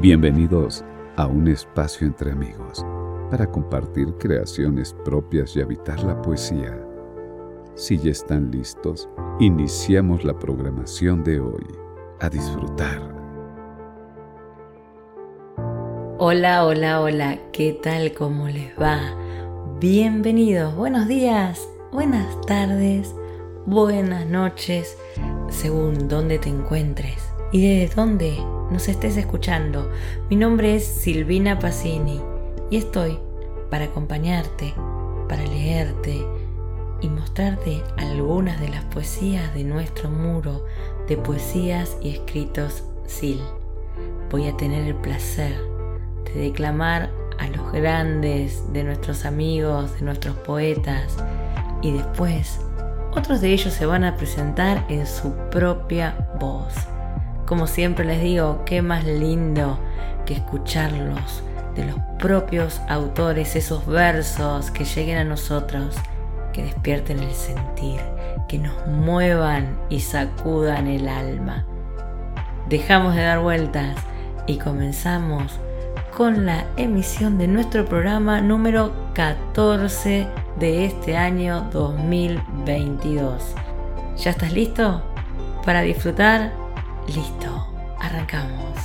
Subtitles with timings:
[0.00, 0.82] Bienvenidos
[1.16, 2.86] a un espacio entre amigos
[3.30, 6.78] para compartir creaciones propias y habitar la poesía.
[7.74, 9.10] Si ya están listos,
[9.40, 11.66] iniciamos la programación de hoy.
[12.20, 13.02] A disfrutar.
[16.18, 18.14] Hola, hola, hola, ¿qué tal?
[18.14, 19.00] ¿Cómo les va?
[19.78, 23.14] Bienvenidos, buenos días, buenas tardes,
[23.66, 24.96] buenas noches,
[25.50, 27.18] según dónde te encuentres
[27.50, 28.38] y desde dónde
[28.72, 29.90] nos estés escuchando.
[30.30, 32.20] Mi nombre es Silvina Pacini
[32.70, 33.18] y estoy
[33.70, 34.74] para acompañarte,
[35.28, 36.26] para leerte
[37.00, 40.64] y mostrarte algunas de las poesías de nuestro muro
[41.06, 43.40] de poesías y escritos SIL.
[44.30, 45.54] Voy a tener el placer
[46.24, 51.16] de declamar a los grandes de nuestros amigos, de nuestros poetas
[51.82, 52.60] y después
[53.14, 56.91] otros de ellos se van a presentar en su propia voz.
[57.52, 59.78] Como siempre les digo, qué más lindo
[60.24, 61.42] que escucharlos
[61.76, 65.94] de los propios autores, esos versos que lleguen a nosotros,
[66.54, 68.00] que despierten el sentir,
[68.48, 71.66] que nos muevan y sacudan el alma.
[72.70, 73.98] Dejamos de dar vueltas
[74.46, 75.60] y comenzamos
[76.16, 80.26] con la emisión de nuestro programa número 14
[80.58, 83.54] de este año 2022.
[84.16, 85.02] ¿Ya estás listo
[85.66, 86.61] para disfrutar?
[87.08, 87.66] Listo,
[87.98, 88.78] arrancamos.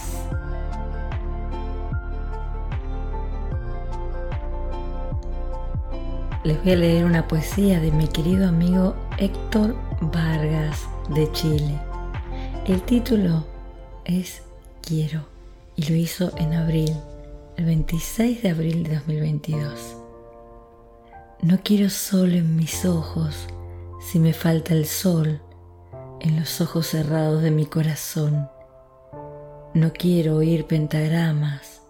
[6.44, 11.80] Les voy a leer una poesía de mi querido amigo Héctor Vargas de Chile.
[12.66, 13.46] El título
[14.04, 14.42] es
[14.82, 15.26] Quiero
[15.76, 16.94] y lo hizo en abril,
[17.56, 19.96] el 26 de abril de 2022.
[21.44, 23.48] No quiero sol en mis ojos
[24.02, 25.40] si me falta el sol
[26.20, 28.50] en los ojos cerrados de mi corazón.
[29.74, 31.82] No quiero oír pentagramas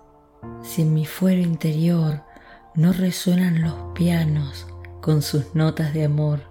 [0.64, 2.22] si en mi fuero interior
[2.76, 4.68] no resuenan los pianos
[5.02, 6.42] con sus notas de amor.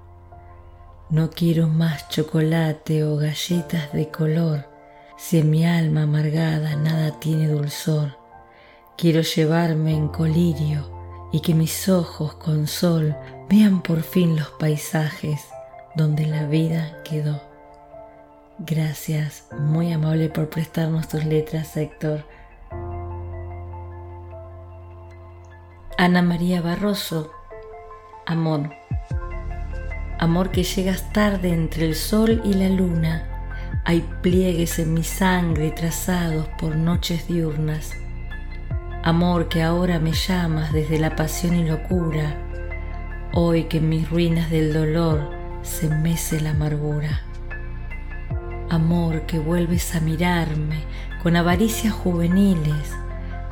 [1.11, 4.67] No quiero más chocolate o galletas de color
[5.17, 8.17] si en mi alma amargada nada tiene dulzor.
[8.97, 10.91] Quiero llevarme en colirio
[11.33, 13.15] y que mis ojos con sol
[13.49, 15.47] vean por fin los paisajes
[15.95, 17.46] donde la vida quedó.
[18.59, 22.25] Gracias, muy amable por prestarnos tus letras, Héctor.
[25.99, 27.31] Ana María Barroso,
[28.25, 28.71] amor.
[30.19, 33.29] Amor que llegas tarde entre el sol y la luna.
[33.85, 37.93] Hay pliegues en mi sangre trazados por noches diurnas.
[39.03, 42.39] Amor que ahora me llamas desde la pasión y locura.
[43.35, 45.31] Hoy que en mis ruinas del dolor
[45.61, 47.26] se mece la amargura
[48.71, 50.85] amor que vuelves a mirarme
[51.23, 52.93] con avaricias juveniles,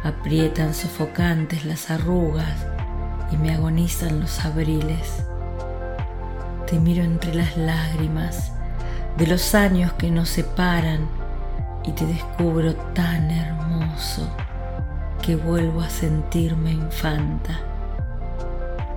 [0.02, 2.66] aprietan sofocantes las arrugas
[3.30, 5.24] y me agonizan los abriles.
[6.66, 8.52] Te miro entre las lágrimas
[9.16, 11.08] de los años que nos separan
[11.84, 14.28] y te descubro tan hermoso
[15.22, 17.73] que vuelvo a sentirme infanta.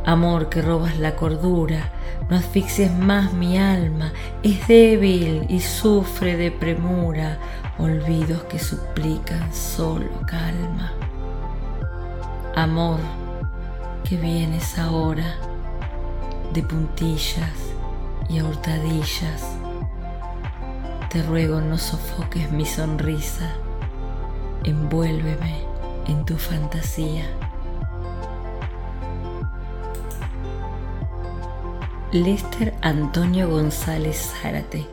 [0.07, 1.91] Amor que robas la cordura,
[2.29, 7.39] no asfixies más mi alma, es débil y sufre de premura,
[7.77, 10.93] olvidos que suplican solo calma.
[12.55, 13.01] Amor,
[14.05, 15.35] que vienes ahora
[16.53, 17.73] de puntillas
[18.29, 19.57] y a hurtadillas,
[21.09, 23.51] te ruego no sofoques mi sonrisa,
[24.63, 25.65] envuélveme
[26.07, 27.25] en tu fantasía.
[32.13, 34.87] Lester Antonio González Zárate.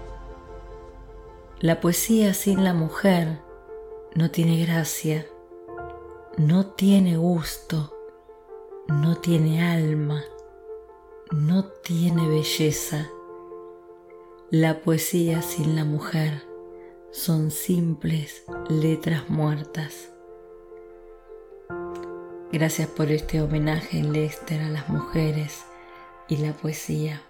[1.60, 3.38] La poesía sin la mujer
[4.16, 5.24] no tiene gracia,
[6.38, 7.94] no tiene gusto,
[8.88, 10.24] no tiene alma,
[11.30, 13.08] no tiene belleza.
[14.50, 16.42] La poesía sin la mujer
[17.12, 20.10] son simples letras muertas.
[22.50, 25.64] Gracias por este homenaje, Lester, a las mujeres
[26.28, 27.22] y la poesía.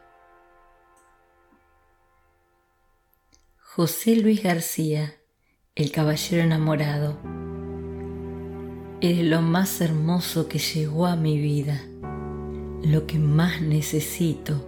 [3.59, 5.15] José Luis García,
[5.75, 7.19] el caballero enamorado.
[9.01, 11.83] Eres lo más hermoso que llegó a mi vida,
[12.85, 14.65] lo que más necesito,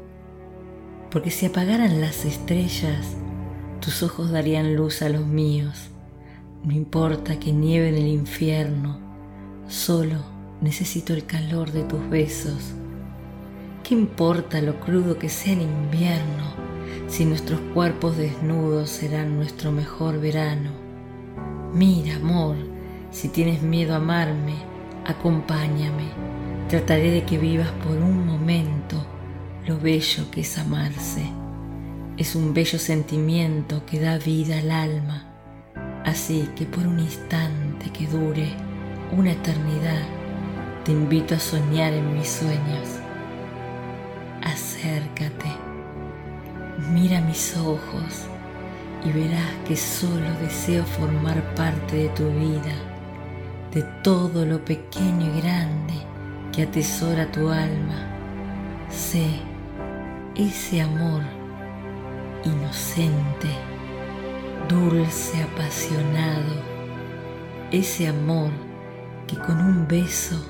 [1.10, 3.16] porque si apagaran las estrellas,
[3.80, 5.90] tus ojos darían luz a los míos.
[6.64, 8.98] No importa que nieve en el infierno,
[9.68, 10.18] solo
[10.60, 12.74] necesito el calor de tus besos
[13.86, 16.56] ¿Qué importa lo crudo que sea el invierno
[17.06, 20.70] si nuestros cuerpos desnudos serán nuestro mejor verano?
[21.72, 22.56] Mira, amor,
[23.12, 24.56] Si tienes miedo a amarme,
[25.04, 26.08] acompáñame.
[26.68, 29.06] Trataré de que vivas por un momento
[29.68, 31.30] lo bello que es amarse.
[32.16, 35.32] Es un bello sentimiento que da vida al alma.
[36.04, 38.48] Así que por un instante que dure
[39.16, 40.02] una eternidad,
[40.84, 42.95] te invito a soñar en mis sueños.
[44.86, 45.50] Acércate,
[46.92, 48.28] mira mis ojos
[49.04, 52.72] y verás que solo deseo formar parte de tu vida,
[53.74, 55.94] de todo lo pequeño y grande
[56.52, 57.96] que atesora tu alma.
[58.88, 59.26] Sé
[60.36, 61.22] ese amor
[62.44, 63.48] inocente,
[64.68, 66.62] dulce, apasionado,
[67.72, 68.50] ese amor
[69.26, 70.40] que con un beso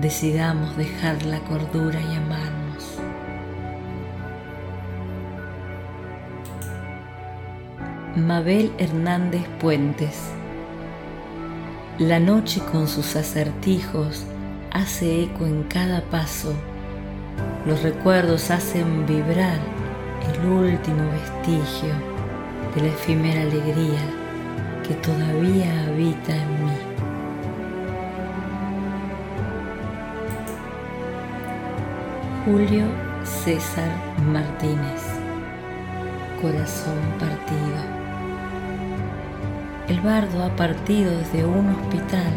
[0.00, 2.57] decidamos dejar la cordura y amarnos.
[8.26, 10.18] Mabel Hernández Puentes.
[11.98, 14.24] La noche con sus acertijos
[14.72, 16.52] hace eco en cada paso.
[17.64, 19.58] Los recuerdos hacen vibrar
[20.32, 21.94] el último vestigio
[22.74, 24.00] de la efímera alegría
[24.86, 26.72] que todavía habita en mí.
[32.44, 32.84] Julio
[33.24, 33.90] César
[34.24, 35.02] Martínez
[36.40, 37.97] Corazón partido
[39.88, 42.30] el bardo ha partido desde un hospital,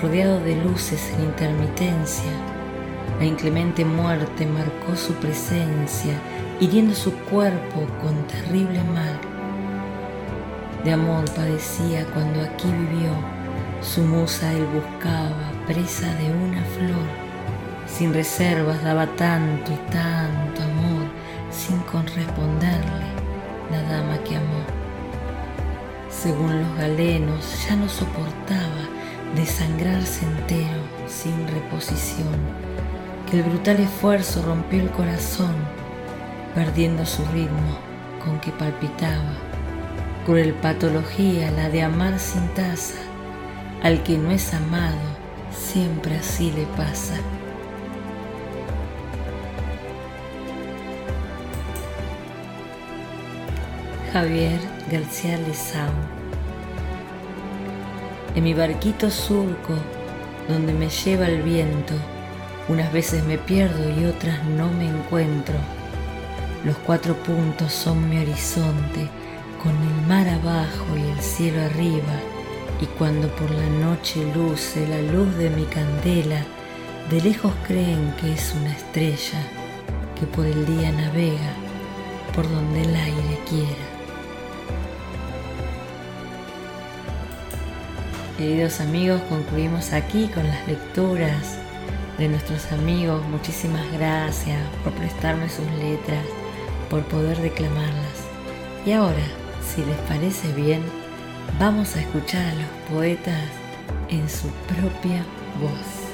[0.00, 2.30] rodeado de luces en intermitencia.
[3.18, 6.14] La inclemente muerte marcó su presencia,
[6.60, 9.18] hiriendo su cuerpo con terrible mal.
[10.84, 13.10] De amor padecía cuando aquí vivió,
[13.80, 17.28] su musa él buscaba, presa de una flor.
[17.88, 21.08] Sin reservas daba tanto y tanto amor,
[21.50, 23.08] sin corresponderle
[23.72, 24.77] la dama que amó
[26.22, 28.88] según los galenos, ya no soportaba
[29.36, 32.34] desangrarse entero sin reposición,
[33.30, 35.54] que el brutal esfuerzo rompió el corazón,
[36.54, 37.78] perdiendo su ritmo
[38.24, 39.36] con que palpitaba.
[40.26, 42.98] Cruel patología la de amar sin tasa,
[43.82, 44.98] al que no es amado,
[45.52, 47.14] siempre así le pasa.
[54.12, 55.38] Javier García.
[58.34, 59.74] En mi barquito surco,
[60.48, 61.94] donde me lleva el viento,
[62.68, 65.56] unas veces me pierdo y otras no me encuentro.
[66.64, 69.08] Los cuatro puntos son mi horizonte,
[69.62, 72.14] con el mar abajo y el cielo arriba,
[72.80, 76.42] y cuando por la noche luce la luz de mi candela,
[77.10, 79.40] de lejos creen que es una estrella
[80.18, 81.52] que por el día navega
[82.34, 83.87] por donde el aire quiera.
[88.38, 91.58] Queridos amigos, concluimos aquí con las lecturas
[92.18, 93.20] de nuestros amigos.
[93.26, 96.24] Muchísimas gracias por prestarme sus letras,
[96.88, 98.28] por poder declamarlas.
[98.86, 99.24] Y ahora,
[99.66, 100.82] si les parece bien,
[101.58, 103.42] vamos a escuchar a los poetas
[104.08, 105.24] en su propia
[105.60, 106.06] voz.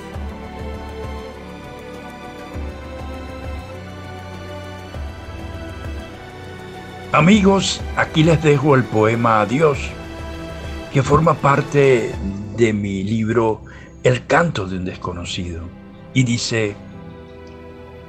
[7.13, 9.91] Amigos, aquí les dejo el poema Adiós
[10.95, 12.15] que forma parte
[12.57, 13.65] de mi libro
[14.05, 15.69] El canto de un desconocido.
[16.13, 16.77] Y dice,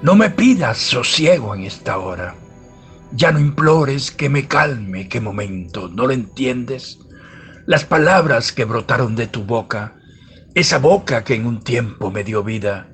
[0.03, 2.35] no me pidas sosiego en esta hora,
[3.11, 6.99] ya no implores que me calme, qué momento, ¿no lo entiendes?
[7.65, 9.95] Las palabras que brotaron de tu boca,
[10.53, 12.89] esa boca que en un tiempo me dio vida,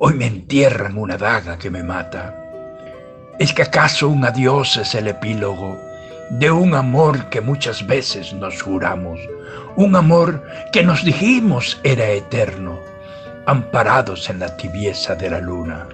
[0.00, 2.34] hoy me entierran una daga que me mata.
[3.38, 5.85] ¿Es que acaso un adiós es el epílogo
[6.30, 9.18] de un amor que muchas veces nos juramos?
[9.76, 10.42] un amor
[10.72, 12.78] que nos dijimos era eterno,
[13.44, 15.86] amparados en la tibieza de la luna.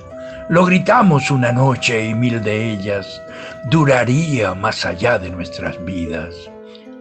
[0.49, 3.21] Lo gritamos una noche y mil de ellas
[3.71, 6.35] duraría más allá de nuestras vidas.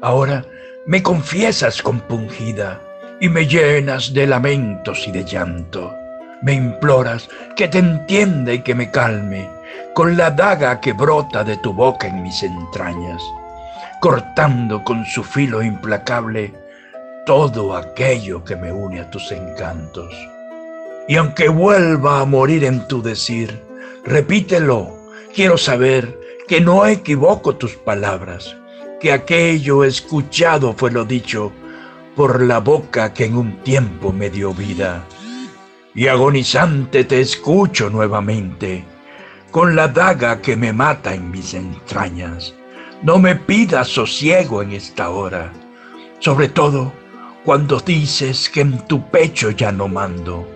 [0.01, 0.43] Ahora
[0.87, 2.81] me confiesas compungida
[3.19, 5.93] y me llenas de lamentos y de llanto.
[6.41, 9.47] Me imploras que te entienda y que me calme
[9.93, 13.21] con la daga que brota de tu boca en mis entrañas,
[13.99, 16.53] cortando con su filo implacable
[17.25, 20.13] todo aquello que me une a tus encantos.
[21.07, 23.61] Y aunque vuelva a morir en tu decir,
[24.05, 24.97] repítelo,
[25.33, 28.55] quiero saber que no equivoco tus palabras,
[28.99, 31.51] que aquello escuchado fue lo dicho
[32.15, 35.03] por la boca que en un tiempo me dio vida.
[35.93, 38.85] Y agonizante te escucho nuevamente,
[39.51, 42.53] con la daga que me mata en mis entrañas.
[43.03, 45.51] No me pidas sosiego en esta hora.
[46.19, 46.93] Sobre todo,
[47.43, 50.47] cuando dices que en tu pecho ya no mando,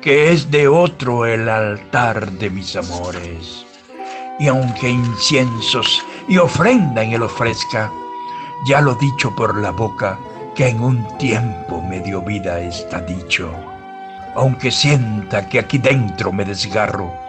[0.00, 3.64] que es de otro el altar de mis amores.
[4.40, 7.92] Y aunque inciensos y ofrenda en él ofrezca,
[8.66, 10.18] ya lo dicho por la boca,
[10.56, 13.52] que en un tiempo me dio vida está dicho.
[14.34, 17.21] Aunque sienta que aquí dentro me desgarro,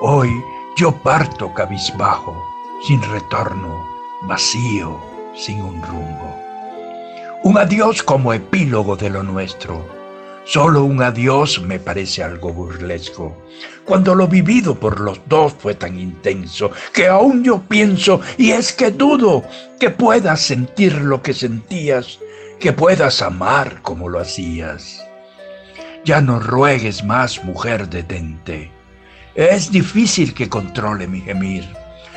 [0.00, 0.30] hoy
[0.76, 2.46] yo parto cabizbajo,
[2.86, 3.84] sin retorno,
[4.22, 5.00] vacío,
[5.34, 6.36] sin un rumbo.
[7.42, 9.84] Un adiós como epílogo de lo nuestro.
[10.44, 13.36] Solo un adiós me parece algo burlesco,
[13.84, 18.72] cuando lo vivido por los dos fue tan intenso que aún yo pienso, y es
[18.72, 19.42] que dudo
[19.78, 22.18] que puedas sentir lo que sentías,
[22.60, 25.04] que puedas amar como lo hacías.
[26.04, 28.77] Ya no ruegues más, mujer, detente.
[29.38, 31.64] Es difícil que controle mi gemir.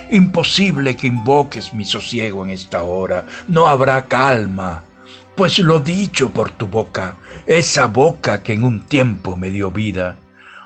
[0.10, 3.28] Imposible que invoques mi sosiego en esta hora.
[3.48, 4.84] No habrá calma,
[5.36, 10.18] pues lo dicho por tu boca, esa boca que en un tiempo me dio vida,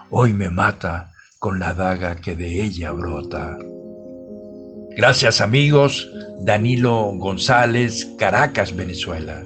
[0.10, 3.58] hoy me mata con la daga que de ella brota.
[4.96, 6.10] Gracias amigos,
[6.40, 9.44] Danilo González, Caracas, Venezuela.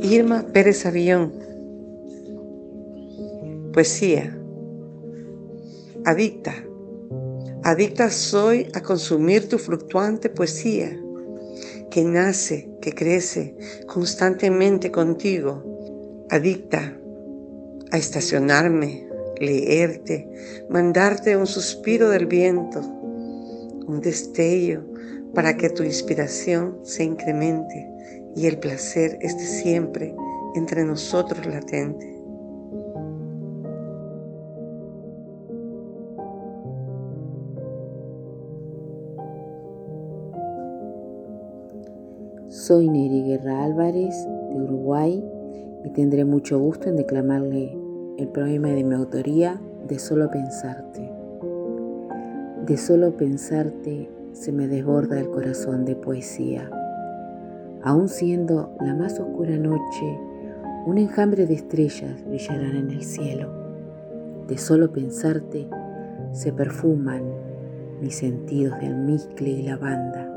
[0.00, 1.49] Irma Pérez Avión.
[3.72, 4.36] Poesía.
[6.04, 6.54] Adicta.
[7.62, 11.00] Adicta soy a consumir tu fluctuante poesía,
[11.88, 15.62] que nace, que crece constantemente contigo.
[16.30, 16.98] Adicta
[17.92, 19.06] a estacionarme,
[19.38, 20.28] leerte,
[20.68, 24.82] mandarte un suspiro del viento, un destello
[25.32, 27.88] para que tu inspiración se incremente
[28.34, 30.12] y el placer esté siempre
[30.56, 32.09] entre nosotros latente.
[42.70, 44.14] Soy Neri Guerra Álvarez
[44.48, 45.24] de Uruguay
[45.84, 47.76] y tendré mucho gusto en declamarle
[48.16, 51.10] el poema de mi autoría de solo pensarte.
[52.64, 56.70] De solo pensarte se me desborda el corazón de poesía.
[57.82, 60.20] Aún siendo la más oscura noche,
[60.86, 63.50] un enjambre de estrellas brillarán en el cielo.
[64.46, 65.66] De solo pensarte
[66.30, 67.24] se perfuman
[68.00, 70.29] mis sentidos de almizcle y lavanda.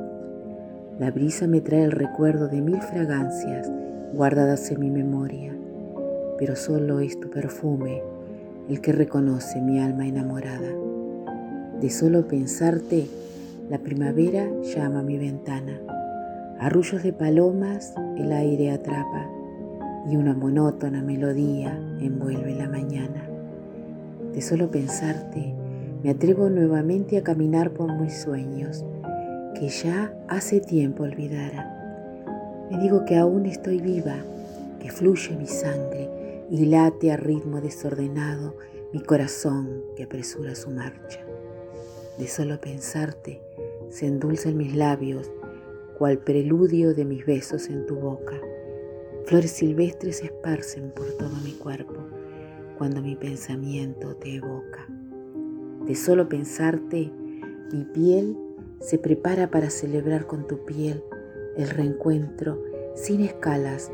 [0.99, 3.71] La brisa me trae el recuerdo de mil fragancias
[4.13, 5.51] guardadas en mi memoria,
[6.37, 8.03] pero solo es tu perfume
[8.69, 10.69] el que reconoce mi alma enamorada.
[11.81, 13.07] De solo pensarte,
[13.71, 15.79] la primavera llama a mi ventana.
[16.59, 19.27] Arrullos de palomas el aire atrapa
[20.07, 23.27] y una monótona melodía envuelve la mañana.
[24.31, 25.55] De solo pensarte,
[26.03, 28.85] me atrevo nuevamente a caminar por mis sueños
[29.53, 32.67] que ya hace tiempo olvidara.
[32.71, 34.17] Me digo que aún estoy viva,
[34.79, 36.09] que fluye mi sangre
[36.49, 38.55] y late a ritmo desordenado
[38.91, 41.19] mi corazón que apresura su marcha.
[42.17, 43.41] De solo pensarte
[43.89, 45.31] se endulzan mis labios,
[45.97, 48.39] cual preludio de mis besos en tu boca.
[49.25, 52.01] Flores silvestres se esparcen por todo mi cuerpo
[52.77, 54.87] cuando mi pensamiento te evoca.
[55.85, 57.11] De solo pensarte,
[57.71, 58.37] mi piel
[58.83, 61.03] se prepara para celebrar con tu piel
[61.55, 62.61] el reencuentro
[62.95, 63.91] sin escalas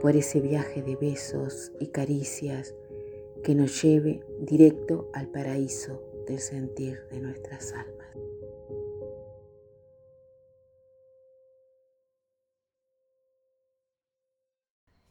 [0.00, 2.74] por ese viaje de besos y caricias
[3.42, 7.98] que nos lleve directo al paraíso del sentir de nuestras almas.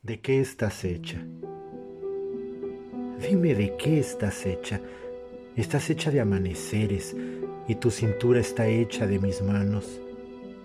[0.03, 1.27] ¿De qué estás hecha?
[3.19, 4.79] Dime de qué estás hecha.
[5.57, 7.15] Estás hecha de amaneceres,
[7.67, 9.99] y tu cintura está hecha de mis manos,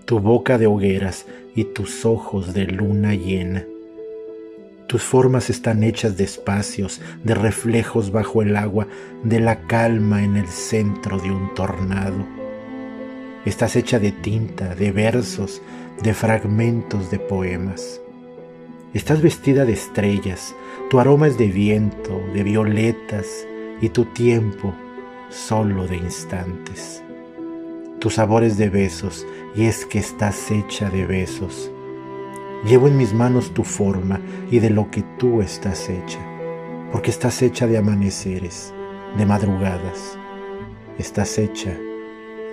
[0.05, 1.25] tu boca de hogueras
[1.57, 3.65] y tus ojos de luna llena.
[4.89, 8.87] Tus formas están hechas de espacios, de reflejos bajo el agua,
[9.25, 12.27] de la calma en el centro de un tornado.
[13.47, 15.63] Estás hecha de tinta, de versos,
[16.03, 18.03] de fragmentos de poemas.
[18.93, 20.55] Estás vestida de estrellas,
[20.91, 23.47] tu aroma es de viento, de violetas,
[23.83, 24.73] y tu tiempo
[25.29, 27.05] solo de instantes.
[27.99, 31.71] Tu sabor es de besos y es que estás hecha de besos.
[32.65, 34.21] Llevo en mis manos tu forma
[34.51, 36.21] y de lo que tú estás hecha,
[36.93, 38.73] porque estás hecha de amaneceres,
[39.19, 40.17] de madrugadas,
[40.97, 41.77] estás hecha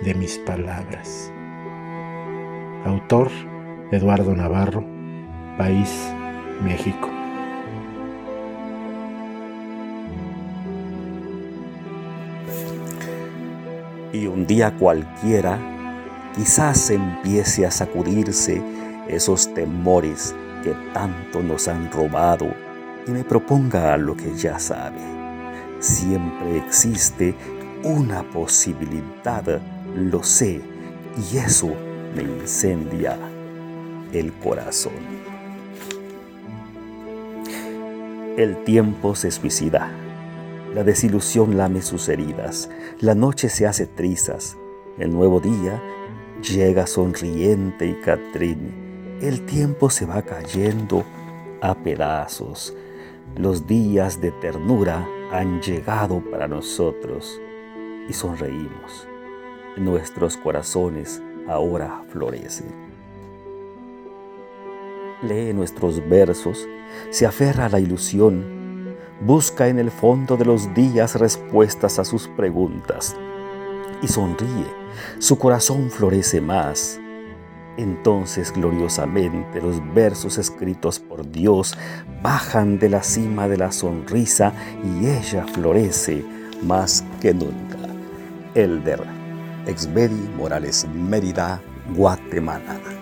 [0.02, 1.32] de mis palabras.
[2.84, 3.30] Autor
[3.92, 4.84] Eduardo Navarro,
[5.58, 6.12] País,
[6.62, 7.19] México.
[14.12, 15.58] Y un día cualquiera
[16.34, 18.62] quizás empiece a sacudirse
[19.08, 22.52] esos temores que tanto nos han robado
[23.06, 25.00] y me proponga lo que ya sabe.
[25.80, 27.34] Siempre existe
[27.82, 29.60] una posibilidad,
[29.96, 30.60] lo sé,
[31.32, 31.70] y eso
[32.14, 33.18] me incendia
[34.12, 34.92] el corazón.
[38.36, 39.90] El tiempo se suicida.
[40.74, 42.70] La desilusión lame sus heridas.
[43.00, 44.56] La noche se hace trizas.
[44.98, 45.82] El nuevo día
[46.42, 49.18] llega sonriente y Catrín.
[49.20, 51.04] El tiempo se va cayendo
[51.60, 52.74] a pedazos.
[53.36, 57.40] Los días de ternura han llegado para nosotros
[58.08, 59.06] y sonreímos.
[59.76, 62.90] Nuestros corazones ahora florecen
[65.22, 66.68] lee nuestros versos,
[67.10, 68.59] se aferra a la ilusión,
[69.20, 73.16] busca en el fondo de los días respuestas a sus preguntas
[74.02, 74.66] y sonríe,
[75.18, 76.98] su corazón florece más.
[77.76, 81.76] Entonces gloriosamente los versos escritos por Dios
[82.22, 84.52] bajan de la cima de la sonrisa
[84.84, 86.24] y ella florece
[86.62, 87.78] más que nunca.
[88.54, 89.20] Elder
[89.66, 91.60] Exbedi Morales Mérida,
[91.94, 92.99] Guatemala.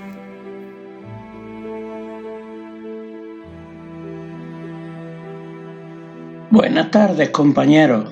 [6.51, 8.11] Buenas tardes compañeros.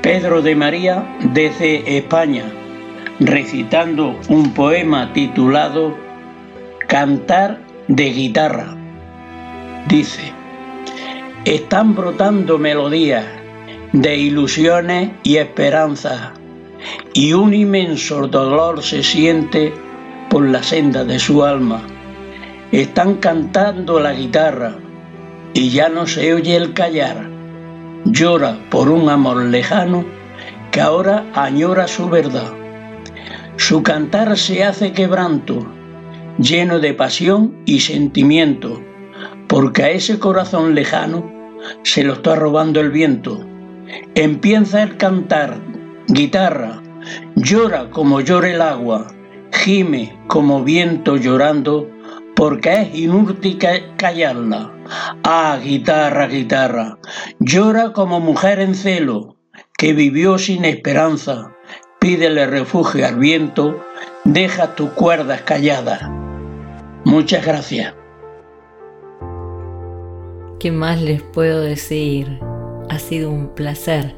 [0.00, 2.44] Pedro de María desde España,
[3.20, 5.94] recitando un poema titulado
[6.86, 8.74] Cantar de guitarra.
[9.90, 10.32] Dice,
[11.44, 13.26] están brotando melodías
[13.92, 16.32] de ilusiones y esperanzas
[17.12, 19.74] y un inmenso dolor se siente
[20.30, 21.82] por la senda de su alma.
[22.72, 24.76] Están cantando la guitarra
[25.54, 27.28] y ya no se oye el callar.
[28.04, 30.04] Llora por un amor lejano
[30.70, 32.52] que ahora añora su verdad.
[33.56, 35.66] Su cantar se hace quebranto,
[36.38, 38.80] lleno de pasión y sentimiento,
[39.48, 41.30] porque a ese corazón lejano
[41.82, 43.44] se lo está robando el viento.
[44.14, 45.56] Empieza el cantar,
[46.06, 46.82] guitarra,
[47.36, 49.08] llora como llora el agua,
[49.52, 51.90] gime como viento llorando,
[52.38, 53.58] porque es inútil
[53.96, 54.72] callarla.
[55.24, 56.96] Ah, guitarra, guitarra,
[57.40, 59.36] llora como mujer en celo,
[59.76, 61.52] que vivió sin esperanza.
[61.98, 63.84] Pídele refugio al viento,
[64.22, 66.08] deja tus cuerdas calladas.
[67.04, 67.92] Muchas gracias.
[70.60, 72.38] ¿Qué más les puedo decir?
[72.88, 74.14] Ha sido un placer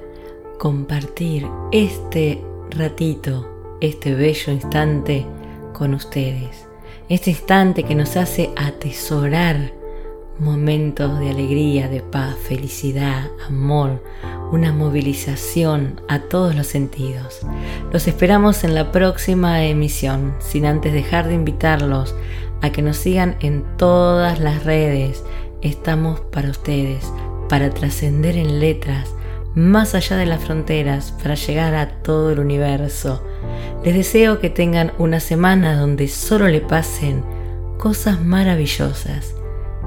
[0.59, 3.48] compartir este ratito,
[3.80, 5.26] este bello instante
[5.72, 6.69] con ustedes
[7.11, 9.73] este instante que nos hace atesorar
[10.38, 14.01] momentos de alegría, de paz, felicidad, amor,
[14.53, 17.40] una movilización a todos los sentidos.
[17.92, 22.14] Los esperamos en la próxima emisión, sin antes dejar de invitarlos
[22.62, 25.25] a que nos sigan en todas las redes.
[25.62, 27.12] Estamos para ustedes,
[27.49, 29.12] para trascender en letras,
[29.54, 33.22] más allá de las fronteras, para llegar a todo el universo
[33.84, 37.24] les deseo que tengan una semana donde solo le pasen
[37.78, 39.34] cosas maravillosas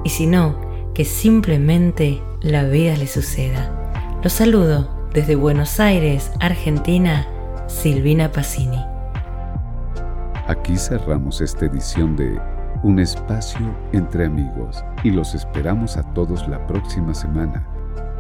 [0.04, 0.56] y si no,
[0.96, 4.20] que simplemente la vida le suceda.
[4.24, 7.28] Los saludo desde Buenos Aires, Argentina,
[7.68, 8.84] Silvina Pacini.
[10.48, 12.40] Aquí cerramos esta edición de
[12.82, 17.73] Un espacio entre amigos y los esperamos a todos la próxima semana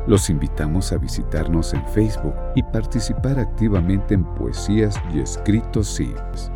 [0.07, 6.51] los invitamos a visitarnos en Facebook y participar activamente en Poesías y Escritos SIPS.